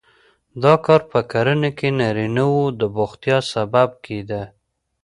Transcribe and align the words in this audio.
دا 0.63 0.73
کار 0.85 1.01
په 1.11 1.19
کرنه 1.31 1.69
کې 1.77 1.87
نارینه 1.99 2.45
وو 2.53 2.65
د 2.79 2.81
بوختیا 2.95 3.37
سبب 3.53 3.89
کېده. 4.05 4.43